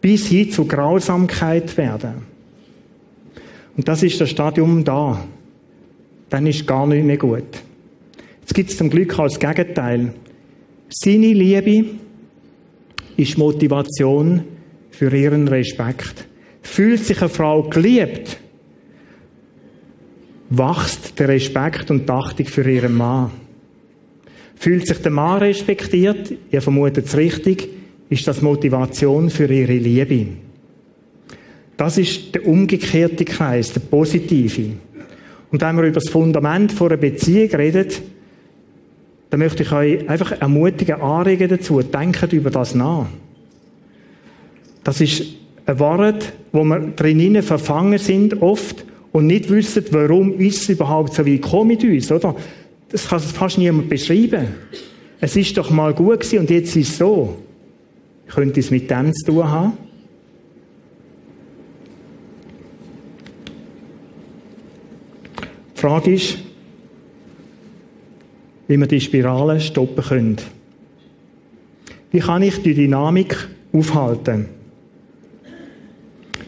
[0.00, 2.24] bis hin zu Grausamkeit werden.
[3.76, 5.20] Und das ist das Stadium da
[6.28, 7.44] dann ist gar nicht mehr gut.
[8.46, 10.12] Jetzt gibt es zum Glück als Gegenteil.
[10.88, 11.84] Seine Liebe
[13.16, 14.44] ist Motivation
[14.92, 16.28] für ihren Respekt.
[16.62, 18.38] Fühlt sich eine Frau geliebt,
[20.50, 23.32] wächst der Respekt und die Achtung für ihren Mann.
[24.54, 27.68] Fühlt sich der Mann respektiert, ihr vermutet es richtig,
[28.10, 30.28] ist das Motivation für ihre Liebe.
[31.76, 34.70] Das ist der umgekehrte Kreis, der positive.
[35.50, 37.88] Und wenn wir über das Fundament einer Beziehung reden,
[39.30, 41.82] dann möchte ich euch einfach ermutigen, anregen dazu.
[41.82, 43.06] Denkt über das nach.
[44.84, 45.24] Das ist
[45.66, 51.14] ein Wort, wo wir drinnen verfangen sind, oft, und nicht wissen, warum ist es überhaupt
[51.14, 52.36] so wie gekommen mit uns, oder?
[52.90, 54.48] Das kann fast niemand beschreiben.
[55.20, 57.36] Es ist doch mal gut gewesen und jetzt ist es so.
[58.28, 59.72] Könnte es mit dem zu tun haben?
[65.74, 66.38] Die Frage ist,
[68.68, 70.36] wie wir die Spirale stoppen können.
[72.10, 73.36] Wie kann ich die Dynamik
[73.72, 74.46] aufhalten?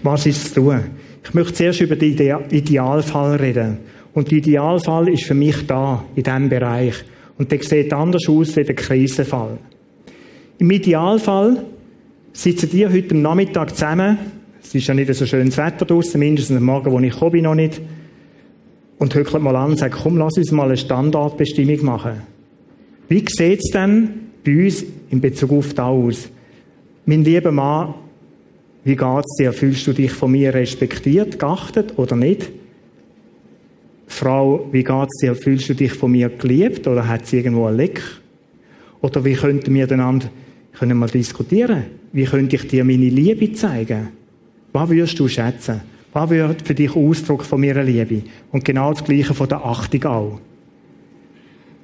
[0.03, 0.81] Was ist zu tun?
[1.25, 2.17] Ich möchte zuerst über den
[2.51, 3.79] Idealfall reden.
[4.15, 7.05] Und der Idealfall ist für mich da, in diesem Bereich.
[7.37, 9.59] Und der sieht anders aus wie der Krisenfall.
[10.59, 11.65] Im Idealfall
[12.33, 14.19] sitzen die heute Nachmittag zusammen.
[14.63, 17.55] Es ist ja nicht so schönes Wetter draußen, mindestens am Morgen, wo ich komme, noch
[17.55, 17.81] nicht
[18.99, 22.23] und hückelt mal an und sagt, komm, lass uns mal eine Standardbestimmung machen.
[23.09, 24.11] Wie sieht es denn
[24.45, 26.29] bei uns in Bezug auf das aus?
[27.07, 27.95] Mein lieber Mann,
[28.85, 29.53] wie geht es dir?
[29.53, 32.51] Fühlst du dich von mir respektiert, geachtet oder nicht?
[34.07, 35.35] Frau, wie geht es dir?
[35.35, 38.03] Fühlst du dich von mir geliebt oder hat es irgendwo ein Leck?
[39.01, 40.31] Oder wie könnten wir einander
[40.79, 41.85] können wir diskutieren?
[42.13, 44.09] Wie könnte ich dir meine Liebe zeigen?
[44.73, 45.81] Was würdest du schätzen?
[46.13, 48.23] Was würde für dich Ausdruck von meiner Liebe?
[48.51, 50.41] Und genau das Gleiche von der Achtung auch.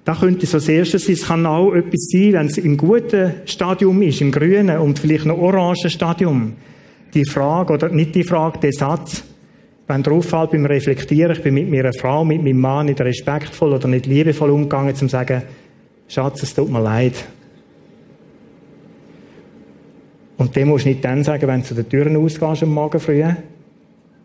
[0.04, 3.34] Da könnte so das Erste sein, es kann auch etwas sein, wenn es im guten
[3.46, 6.52] Stadium ist, im grünen und vielleicht noch orangen Stadium.
[7.14, 9.24] Die Frage, oder nicht die Frage, der Satz,
[9.86, 13.72] wenn drauf fällt beim Reflektieren, ich bin mit meiner Frau, mit meinem Mann nicht respektvoll
[13.72, 15.42] oder nicht liebevoll umgegangen, zum sagen,
[16.08, 17.24] Schatz, es tut mir leid.
[20.36, 23.00] Und dem musst du nicht dann sagen, wenn du zu den Türen ausgehst am Morgen
[23.00, 23.24] früh,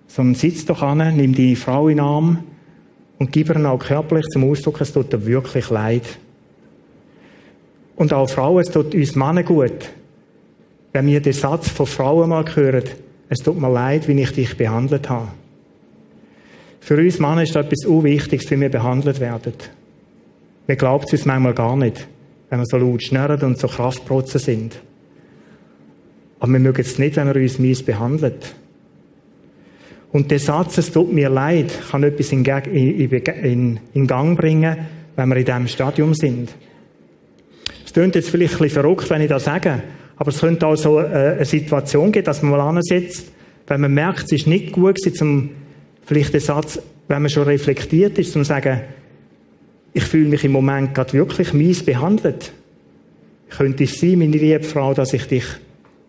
[0.10, 2.44] sondern sitz doch an, nimm deine Frau in den Arm
[3.20, 6.04] und gib ihr auch körperlich zum Ausdruck, es tut dir wirklich leid.
[7.96, 9.90] Und auch Frauen, es tut uns Männer gut,
[10.92, 12.84] wenn wir den Satz von Frauen mal hören,
[13.30, 15.28] es tut mir leid, wie ich dich behandelt habe.
[16.80, 19.54] Für uns Männer ist das etwas Unwichtiges, wie wir behandelt werden.
[20.66, 22.08] Wir glauben es uns manchmal gar nicht,
[22.50, 24.80] wenn wir so laut schnurren und so Kraftprotzen sind.
[26.40, 28.56] Aber wir mögen es nicht, wenn er uns mies behandelt.
[30.12, 34.78] Und der Satz, es tut mir leid, kann etwas in, in, in Gang bringen,
[35.16, 36.50] wenn wir in diesem Stadium sind.
[37.86, 39.84] Es klingt jetzt vielleicht ein bisschen verrückt, wenn ich das sage,
[40.18, 43.32] aber es könnte auch so äh, eine Situation geben, dass man mal ansetzt,
[43.68, 45.50] wenn man merkt, es ist nicht gut gewesen, zum,
[46.06, 48.82] vielleicht den Satz, wenn man schon reflektiert ist, zum sagen,
[49.94, 52.52] ich fühle mich im Moment gerade wirklich mies behandelt.
[53.50, 55.46] Könnte es sein, meine liebe Frau, dass ich dich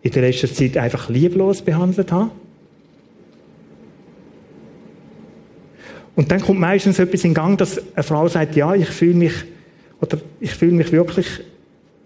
[0.01, 2.31] in der letzten Zeit einfach lieblos behandelt habe?
[6.15, 9.33] Und dann kommt meistens etwas in Gang, dass eine Frau sagt, ja, ich fühle mich,
[10.01, 11.27] oder ich fühle mich wirklich,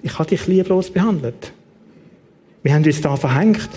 [0.04, 1.52] ich habe dich lieblos behandelt.
[2.62, 3.70] Wir haben uns da verhängt.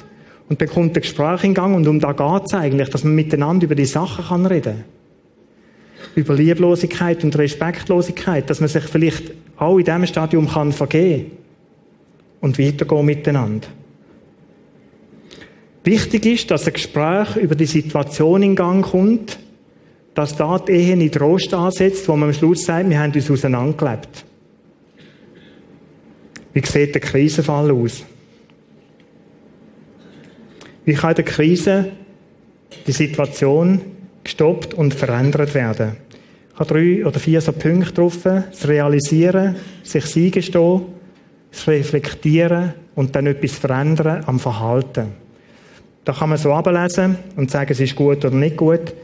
[0.48, 3.64] Und dann kommt ein Gespräch in Gang und um da es eigentlich, dass man miteinander
[3.64, 4.84] über die Sachen kann reden
[6.14, 11.32] Über Lieblosigkeit und Respektlosigkeit, dass man sich vielleicht auch in diesem Stadium kann vergehen
[12.40, 13.68] und weitergehen miteinander.
[15.84, 19.38] Wichtig ist, dass ein Gespräch über die Situation in Gang kommt,
[20.18, 23.30] dass da die Ehe nicht Rost ansetzt, wo man am Schluss sagt, wir haben uns
[23.30, 24.24] auseinandergelebt.
[26.52, 28.02] Wie sieht der Krisenfall aus?
[30.84, 31.92] Wie kann in der Krise
[32.84, 33.80] die Situation
[34.24, 35.98] gestoppt und verändert werden?
[36.52, 38.18] Ich habe drei oder vier so Punkte drauf.
[38.24, 39.54] Das Realisieren,
[39.84, 40.82] sich eingestehen,
[41.52, 45.12] das Reflektieren und dann etwas verändern am Verhalten.
[46.04, 48.94] Da kann man so ablesen und sagen, es ist gut oder nicht gut.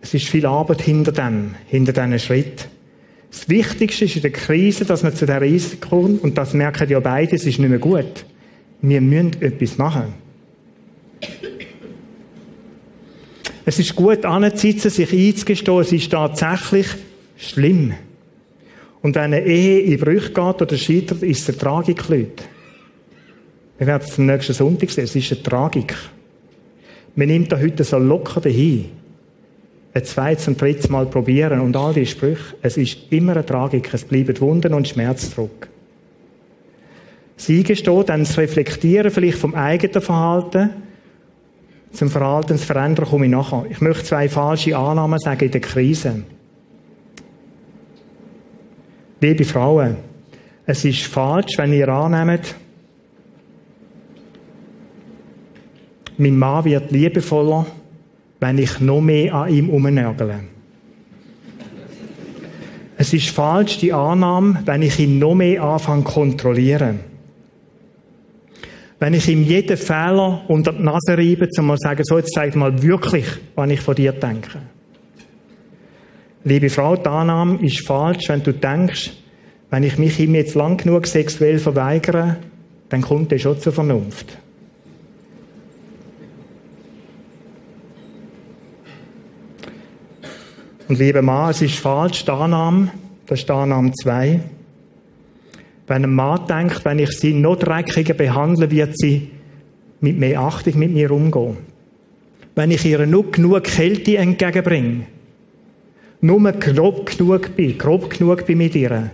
[0.00, 2.68] Es ist viel Arbeit hinter dem, hinter diesen Schritt.
[3.30, 6.88] Das Wichtigste ist in der Krise, dass man zu der Reise kommt, und das merken
[6.88, 8.24] ja beide, es ist nicht mehr gut.
[8.82, 10.14] Wir müssen etwas machen.
[13.64, 16.86] Es ist gut anzusitzen, sich einzugestehen, es ist tatsächlich
[17.36, 17.92] schlimm.
[19.02, 22.44] Und wenn eine Ehe in Brüche geht oder scheitert, ist es eine Tragik, Leute.
[23.78, 25.94] Wir werden es am nächsten Sonntag sehen, es ist eine Tragik.
[27.14, 28.99] Man nimmt da heute so locker dahin
[29.92, 33.92] ein zweites und drittes Mal probieren und all die Sprüche, es ist immer eine Tragik,
[33.92, 35.68] es bleiben Wunden und Schmerzdruck.
[37.36, 40.70] Sie gestehen, dann das Reflektieren vielleicht vom eigenen Verhalten,
[41.92, 43.64] zum Verhaltensverändern komme ich nachher.
[43.68, 46.22] Ich möchte zwei falsche Annahmen sagen in der Krise.
[49.20, 49.96] Liebe Frauen,
[50.66, 52.54] es ist falsch, wenn ihr annehmt,
[56.16, 57.66] mein Mann wird liebevoller,
[58.40, 60.40] wenn ich noch mehr an ihm umnörgle.
[62.96, 67.00] Es ist falsch, die Annahme, wenn ich ihn noch mehr anfange kontrollieren.
[68.98, 72.34] Wenn ich ihm jeden Fehler unter die Nase reibe, um mal zu sagen, so, jetzt
[72.34, 73.24] zeig mal wirklich,
[73.54, 74.58] was ich von dir denke.
[76.44, 79.12] Liebe Frau, die Annahme ist falsch, wenn du denkst,
[79.70, 82.36] wenn ich mich ihm jetzt lang genug sexuell verweigere,
[82.90, 84.36] dann kommt er schon zur Vernunft.
[90.90, 92.90] Und liebe Mann, es ist falsch, die Annahme,
[93.26, 94.40] das ist Annahme 2.
[95.86, 99.30] Wenn ein Mann denkt, wenn ich sie noch dreckiger behandle, wird sie
[100.00, 101.58] mit mehr Achtung mit mir umgehen.
[102.56, 105.06] Wenn ich ihr nur genug Kälte entgegenbringe,
[106.22, 109.12] nur grob genug bin, grob genug bin mit ihr,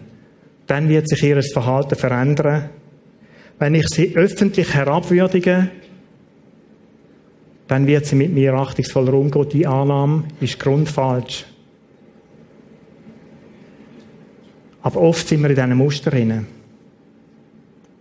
[0.66, 2.70] dann wird sich ihr Verhalten verändern.
[3.58, 5.68] Wenn ich sie öffentlich herabwürdige,
[7.68, 9.50] dann wird sie mit mir achtungsvoller umgehen.
[9.50, 11.44] Die Annahme ist grundfalsch.
[14.86, 16.46] Aber oft sind wir in diesen Muster drin.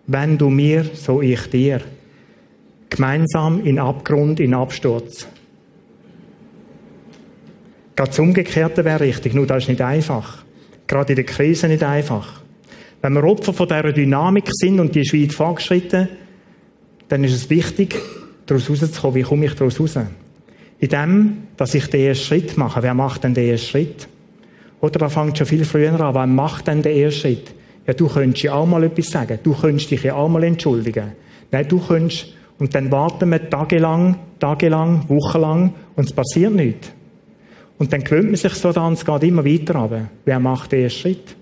[0.06, 1.82] Wenn du mir, so ich dir.
[2.91, 5.28] Gemeinsam in Abgrund, in Absturz.
[7.95, 10.45] Gerade das Umgekehrte wäre richtig, nur das ist nicht einfach.
[10.86, 12.43] Gerade in der Krise nicht einfach.
[13.02, 16.08] Wenn wir Opfer von dieser Dynamik sind und die ist weit vorgeschritten,
[17.08, 17.95] dann ist es wichtig,
[18.45, 19.15] daraus rauszukommen.
[19.15, 19.98] Wie komme ich daraus raus?
[20.78, 22.84] In dem, dass ich den ersten Schritt mache.
[22.84, 24.08] Wer macht denn den ersten Schritt?
[24.86, 26.13] Oder da fängt schon viel früher an.
[26.13, 27.56] Wer macht denn den ersten Schritt?
[27.88, 29.39] Ja, du könntest ja auch mal etwas sagen.
[29.41, 31.13] Du könntest dich ja auch mal entschuldigen.
[31.50, 32.28] Nein, du könntest,
[32.60, 36.91] und dann warten wir tagelang, tagelang, wochenlang, und es passiert nichts.
[37.80, 40.10] Und dann gewöhnt man sich so daran, es geht immer weiter runter.
[40.24, 41.36] Wer macht den ersten Schritt?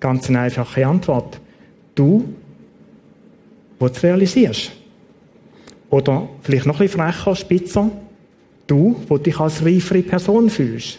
[0.00, 1.40] Ganz eine einfache Antwort.
[1.94, 2.24] Du,
[3.78, 4.72] wo es realisierst.
[5.88, 7.90] Oder vielleicht noch ein bisschen frecher, spitzer.
[8.66, 10.98] Du, wo dich als reifere Person fühlst.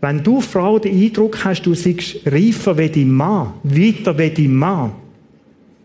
[0.00, 4.54] Wenn du, Frau, den Eindruck hast, du seist reifer wie dein Mann, weiter wie dein
[4.54, 4.92] Mann,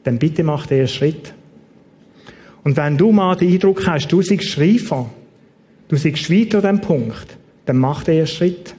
[0.04, 1.34] dann bitte mach den Schritt.
[2.64, 5.10] Und wenn du mal den Eindruck hast, du seist reifer,
[5.90, 8.76] du seist weiter an diesem Punkt, dann mach den Schritt.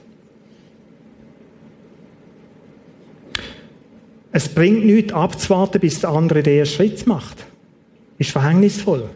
[4.31, 7.45] Es bringt nichts abzuwarten, bis der andere den Schritt macht.
[8.17, 9.09] Ist verhängnisvoll.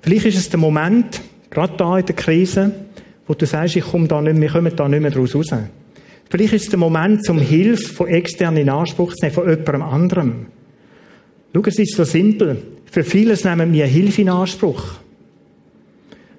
[0.00, 2.72] Vielleicht ist es der Moment, gerade da in der Krise,
[3.26, 5.46] wo du sagst, ich komme da nicht mehr, wir kommen da nicht mehr draus raus.
[6.30, 9.82] Vielleicht ist es der Moment, um Hilfe von extern in Anspruch zu nehmen, von jemandem
[9.82, 10.46] anderem.
[11.54, 12.62] Schau, es ist so simpel.
[12.90, 14.84] Für vieles nehmen wir Hilfe in Anspruch.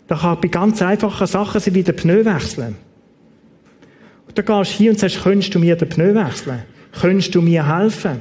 [0.07, 2.75] Da kann bei ganz einfachen Sachen sein, wie den Pneu wechseln.
[4.27, 6.63] Und da gehst du hier und sagst, könntest du mir den Pneu wechseln?
[6.99, 8.19] Könntest du mir helfen?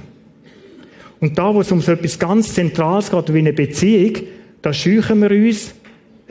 [1.20, 4.16] Und da, wo es um so etwas ganz Zentrales geht, wie eine Beziehung,
[4.62, 5.74] da scheuchen wir uns.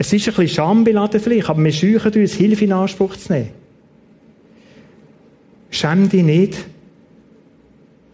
[0.00, 3.50] Es ist ein bisschen schambeladen vielleicht, aber wir scheuchen uns, Hilfe in Anspruch zu nehmen.
[5.70, 6.56] Schäm dich nicht,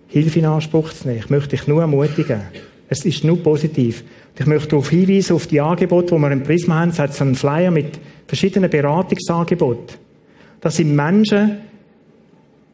[0.08, 1.20] Hilfe in Anspruch zu nehmen.
[1.20, 2.40] Ich möchte dich nur ermutigen.
[2.88, 4.00] Es ist nur positiv.
[4.00, 6.88] Und ich möchte darauf hinweisen, auf die Angebote, die wir im Prisma haben.
[6.88, 9.96] Es hat so einen Flyer mit verschiedenen Beratungsangeboten.
[10.60, 11.58] Das sind Menschen,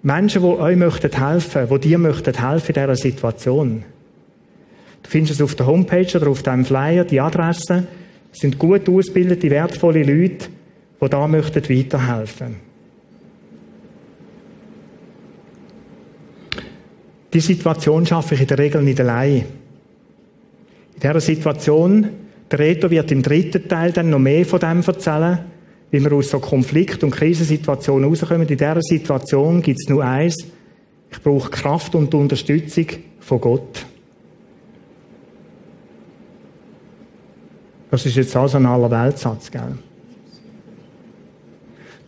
[0.03, 3.85] Menschen, die euch möchten helfen, die dir möchten helfen in dieser Situation.
[5.03, 7.88] Du findest es auf der Homepage oder auf deinem Flyer, die Adressen.
[8.33, 10.47] Es sind gut ausgebildete, wertvolle Leute,
[11.01, 12.71] die da möchten weiterhelfen.
[17.33, 19.45] Die Situation schaffe ich in der Regel nicht allein.
[20.95, 22.09] In dieser Situation,
[22.51, 25.38] der Reto wird im dritten Teil dann noch mehr von dem erzählen,
[25.90, 28.49] wie wir aus so Konflikt- und Krisensituationen rauskommen.
[28.49, 30.37] In dieser Situation gibt es nur eins.
[31.11, 32.87] Ich brauche Kraft und Unterstützung
[33.21, 33.87] von Gott.
[37.90, 39.79] Das ist jetzt also ein Allerweltsatz, gell?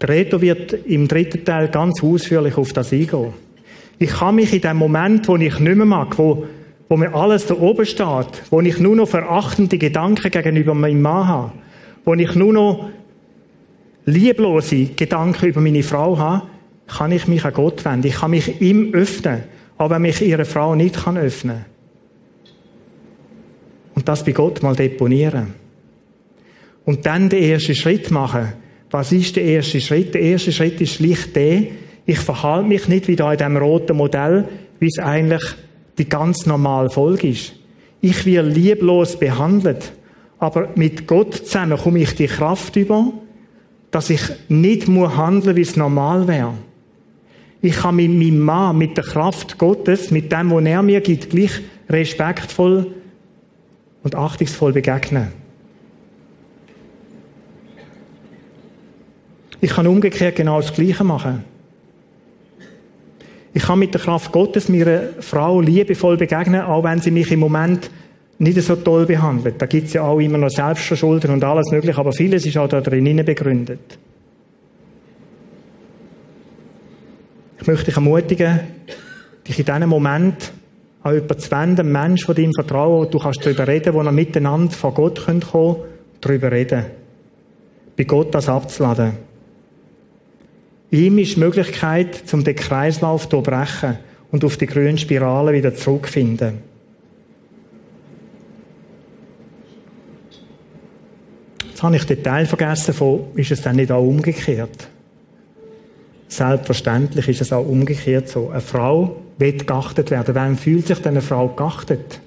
[0.00, 3.32] Der Reto wird im dritten Teil ganz ausführlich auf das eingehen.
[3.98, 6.46] Ich kann mich in dem Moment, wo ich nicht mehr mag, wo,
[6.88, 11.28] wo mir alles da oben steht, wo ich nur noch verachtende Gedanken gegenüber meinem Mann
[11.28, 11.52] habe,
[12.04, 12.90] wo ich nur noch
[14.04, 16.46] lieblose Gedanken über meine Frau habe,
[16.88, 18.08] kann ich mich an Gott wenden.
[18.08, 19.44] Ich kann mich ihm öffnen,
[19.78, 21.64] aber wenn mich ihre Frau nicht kann öffnen
[23.94, 25.54] und das bei Gott mal deponieren
[26.84, 28.52] und dann den ersten Schritt machen.
[28.90, 30.14] Was ist der erste Schritt?
[30.14, 31.62] Der erste Schritt ist schlicht der,
[32.04, 34.48] ich verhalte mich nicht wie da in dem roten Modell,
[34.80, 35.42] wie es eigentlich
[35.98, 37.54] die ganz normale Folge ist.
[38.00, 39.92] Ich werde lieblos behandelt,
[40.38, 43.12] aber mit Gott zusammen komme ich die Kraft über,
[43.92, 46.54] dass ich nicht muss handeln, wie es normal wäre.
[47.60, 51.30] Ich kann mit meinem Mann, mit der Kraft Gottes, mit dem, was er mir gibt,
[51.30, 52.92] gleich respektvoll
[54.02, 55.28] und achtungsvoll begegnen.
[59.62, 61.44] Ich kann umgekehrt genau das Gleiche machen.
[63.54, 67.38] Ich kann mit der Kraft Gottes meiner Frau liebevoll begegnen, auch wenn sie mich im
[67.38, 67.88] Moment
[68.40, 69.62] nicht so toll behandelt.
[69.62, 72.68] Da gibt es ja auch immer noch Selbstverschulden und alles mögliche, aber vieles ist auch
[72.68, 73.98] da drinnen begründet.
[77.60, 78.60] Ich möchte dich ermutigen,
[79.46, 80.52] dich in diesem Moment
[81.04, 84.10] an jemanden zu wenden, einen Menschen, von deinem Vertrauen, du kannst darüber reden, wo ihr
[84.10, 85.76] miteinander von Gott kommen könnt,
[86.20, 86.86] darüber reden.
[87.96, 89.31] Bei Gott das abzuladen.
[90.92, 93.96] Ihm ist die Möglichkeit, um den Kreislauf zu brechen
[94.30, 96.58] und auf die grüne Spirale wieder zurückzufinden.
[101.66, 104.88] Jetzt habe ich den Teil vergessen von, ist es dann nicht auch umgekehrt?
[106.28, 108.50] Selbstverständlich ist es auch umgekehrt so.
[108.50, 110.34] Eine Frau wird geachtet werden.
[110.34, 112.20] Wem fühlt sich denn eine Frau geachtet?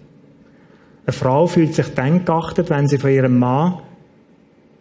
[1.06, 3.78] Eine Frau fühlt sich dann geachtet, wenn sie von ihrem Mann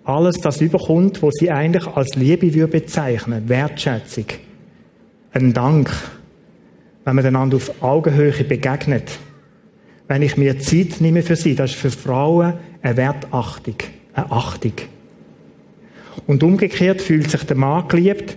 [0.04, 4.26] alles das überkommt, was sie eigentlich als Liebe würde bezeichnen, Wertschätzung,
[5.32, 5.90] ein Dank,
[7.04, 9.18] wenn man einander auf Augenhöhe begegnet,
[10.06, 13.76] wenn ich mir Zeit nehme für sie, das ist für Frauen eine Wertachtung,
[14.12, 14.72] eine Achtung.
[16.26, 18.36] Und umgekehrt fühlt sich der Mann geliebt,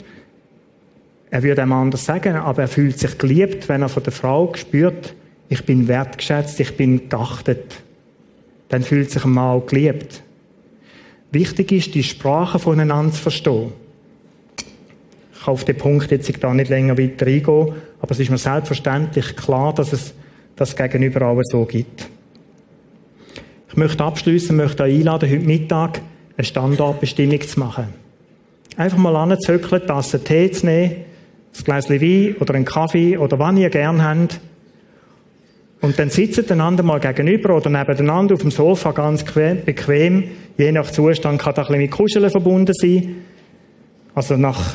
[1.30, 4.54] er würde einem anders sagen, aber er fühlt sich geliebt, wenn er von der Frau
[4.56, 5.14] spürt,
[5.50, 7.82] ich bin wertgeschätzt, ich bin geachtet.
[8.70, 10.24] Dann fühlt sich ein Mann geliebt.
[11.32, 13.74] Wichtig ist, die Sprache voneinander zu verstehen.
[15.34, 18.38] Ich kann auf den Punkt jetzt da nicht länger weiter eingehen, aber es ist mir
[18.38, 20.14] selbstverständlich klar, dass es
[20.56, 22.08] das Gegenüber auch so gibt.
[23.70, 26.02] Ich möchte abschließen, möchte euch einladen, heute Mittag
[26.38, 27.88] eine Standortbestimmung zu machen.
[28.76, 31.06] Einfach mal anzuzöckeln, Tasse Tee zu nehmen,
[31.58, 34.40] ein Glas Wein oder einen Kaffee oder was ihr gern habt.
[35.82, 40.24] Und dann sitzen einander mal gegenüber oder nebeneinander auf dem Sofa ganz bequem.
[40.58, 43.18] Je nach Zustand kann das ein bisschen mit Kuscheln verbunden sein.
[44.16, 44.60] Also nach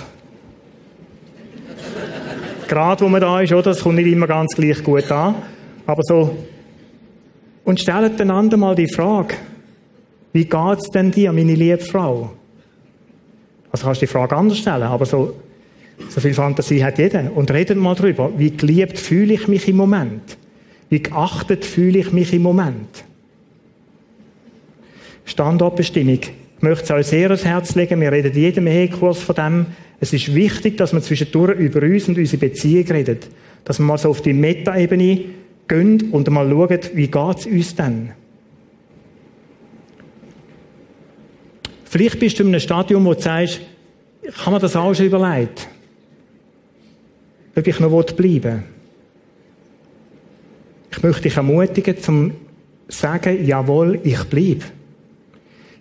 [2.68, 3.62] Grad, wo man da ist, oder?
[3.62, 5.34] Das kommt nicht immer ganz gleich gut an.
[5.86, 6.36] Aber so.
[7.64, 9.34] Und stellt einander mal die Frage.
[10.32, 12.30] Wie geht's denn dir, meine liebe Frau?
[13.72, 15.34] Also kannst du die Frage anders stellen, aber so,
[16.08, 17.30] so viel Fantasie hat jeder.
[17.34, 18.30] Und redet mal drüber.
[18.36, 20.38] Wie geliebt fühle ich mich im Moment?
[20.92, 23.04] Wie geachtet fühle ich mich im Moment?
[25.24, 26.18] Standortbestimmung.
[26.20, 27.98] Ich möchte es euch sehr ans Herz legen.
[28.02, 29.66] Wir reden jedem Ehekurs von dem.
[30.00, 33.16] Es ist wichtig, dass wir zwischendurch über uns und unsere Beziehung reden.
[33.64, 35.20] Dass wir mal so auf die Meta-Ebene
[35.66, 38.10] gehen und mal schauen, wie geht es uns denn?
[41.84, 43.62] Vielleicht bist du in einem Stadium, wo du sagst,
[44.20, 45.68] ich habe mir das auch schon überlegt.
[47.56, 48.62] Ob ich noch bleiben will.
[50.92, 52.32] Ich möchte dich ermutigen, zum
[52.86, 54.64] sagen, jawohl, ich bleibe.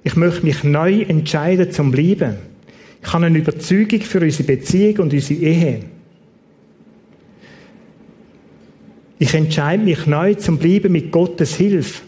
[0.03, 2.38] Ich möchte mich neu entscheiden zum Bleiben.
[3.03, 5.80] Ich habe eine Überzeugung für unsere Beziehung und unsere Ehe.
[9.20, 12.01] Ich entscheide mich neu zum Bleiben mit Gottes Hilfe.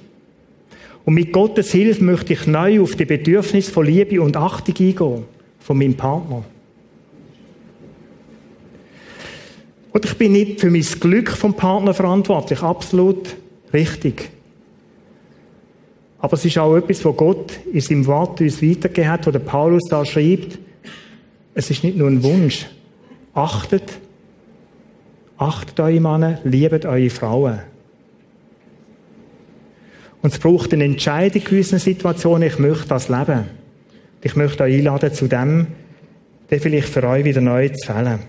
[1.05, 5.25] Und mit Gottes Hilfe möchte ich neu auf die Bedürfnisse von Liebe und Achtung eingehen.
[5.59, 6.43] Von meinem Partner.
[9.93, 12.61] Und ich bin nicht für mein Glück vom Partner verantwortlich.
[12.63, 13.35] Absolut
[13.71, 14.31] richtig.
[16.17, 19.39] Aber es ist auch etwas, wo Gott in seinem Wort uns weitergegeben hat, wo der
[19.39, 20.57] Paulus da schreibt.
[21.53, 22.65] Es ist nicht nur ein Wunsch.
[23.35, 23.99] Achtet,
[25.37, 27.59] achtet eure Männer, liebet eure Frauen.
[30.23, 33.45] Und es braucht eine Entscheidung in gewissen Situationen, ich möchte das leben.
[34.21, 35.67] Ich möchte euch einladen zu dem,
[36.49, 38.21] der vielleicht für euch wieder neu zu fällen.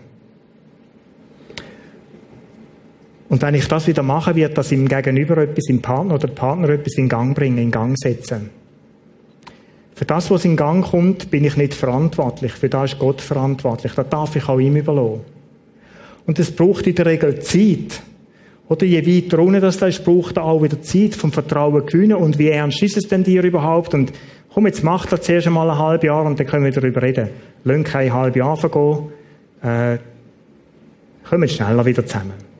[3.34, 6.68] Und wenn ich das wieder mache, wird das im Gegenüber etwas, im Partner oder Partner
[6.68, 8.50] etwas in Gang bringen, in Gang setzen.
[9.92, 12.52] Für das, was in Gang kommt, bin ich nicht verantwortlich.
[12.52, 13.92] Für das ist Gott verantwortlich.
[13.92, 15.22] Das darf ich auch ihm überlassen.
[16.28, 18.04] Und es braucht in der Regel Zeit.
[18.68, 22.18] Oder je weiter unten das da ist, braucht er auch wieder Zeit vom Vertrauen gewinnen.
[22.18, 23.94] Und wie ernst ist es denn dir überhaupt?
[23.94, 24.12] Und
[24.54, 27.30] komm, jetzt mach das zuerst einmal ein halbes Jahr und dann können wir darüber reden.
[27.64, 29.08] Lass kein halbes Jahr vergehen.
[29.60, 29.98] Äh,
[31.28, 32.53] kommen schneller wieder zusammen.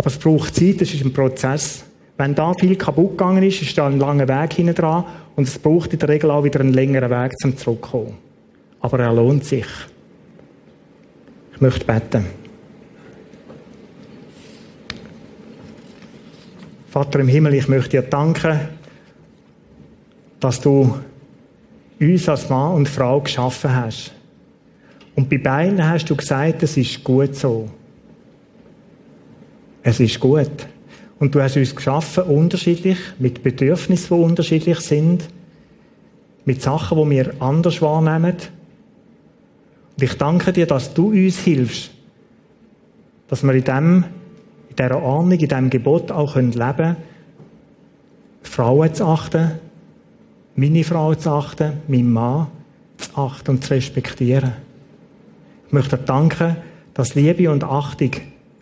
[0.00, 1.84] Aber es braucht Zeit, es ist ein Prozess.
[2.16, 5.04] Wenn da viel kaputt gegangen ist, ist da ein langer Weg hinten dran
[5.36, 8.16] und es braucht in der Regel auch wieder einen längeren Weg zum Zurückkommen.
[8.80, 9.66] Aber er lohnt sich.
[11.52, 12.24] Ich möchte beten.
[16.88, 18.58] Vater im Himmel, ich möchte dir danken,
[20.40, 20.94] dass du
[22.00, 24.14] uns als Mann und Frau geschaffen hast.
[25.14, 27.68] Und bei beiden hast du gesagt, es ist gut so.
[29.82, 30.50] Es ist gut.
[31.18, 35.28] Und du hast uns geschaffen, unterschiedlich, mit Bedürfnissen, die unterschiedlich sind,
[36.44, 38.36] mit Sachen, die wir anders wahrnehmen.
[39.96, 41.90] Und ich danke dir, dass du uns hilfst,
[43.28, 44.04] dass wir in dem,
[44.70, 46.96] in dieser Ahnung, in diesem Gebot auch leben können,
[48.42, 49.52] Frauen zu achten,
[50.56, 52.48] meine Frau zu achten, meinen Mann
[52.96, 54.52] zu achten und zu respektieren.
[55.66, 56.56] Ich möchte dir danken,
[56.94, 58.10] dass Liebe und Achtung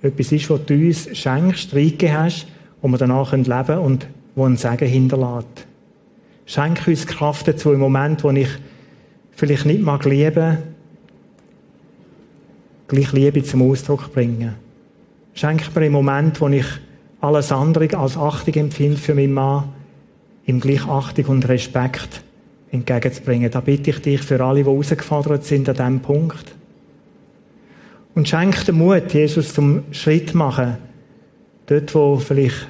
[0.03, 2.47] etwas ist, was du uns schenkst, reingegeben hast,
[2.81, 5.67] wo wir danach leben können und wo ein Segen hinterlässt.
[6.47, 8.49] Schenk uns Kraft dazu im Moment, wo ich
[9.33, 10.59] vielleicht nicht mag lieben,
[12.87, 14.55] gleich Liebe zum Ausdruck bringen.
[15.35, 16.67] Schenk mir im Moment, wo ich
[17.21, 19.65] alles andere als Achtung empfinde für meinen Mann,
[20.47, 22.23] ihm gleich Achtung und Respekt
[22.71, 23.51] entgegenzubringen.
[23.51, 26.55] Da bitte ich dich für alle, die herausgefordert sind an diesem Punkt.
[28.19, 30.77] Und schenk den Mut, Jesus zum Schritt machen.
[31.67, 32.67] Dort, wo vielleicht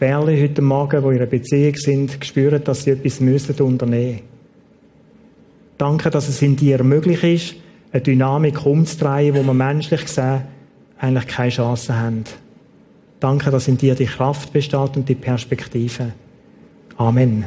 [0.00, 4.20] Bärle heute Morgen, wo in einer Beziehung sind, spüren, dass sie etwas müssen unternehmen
[5.76, 7.56] Danke, dass es in dir möglich ist,
[7.92, 10.44] eine Dynamik umzudrehen, wo wir menschlich gesehen
[10.98, 12.24] eigentlich keine Chance haben.
[13.20, 16.12] Danke, dass in dir die Kraft besteht und die Perspektive.
[16.96, 17.44] Amen.